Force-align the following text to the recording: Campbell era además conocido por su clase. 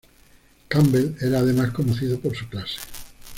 Campbell 0.67 1.13
era 1.21 1.37
además 1.37 1.69
conocido 1.69 2.19
por 2.19 2.35
su 2.35 2.49
clase. 2.49 2.77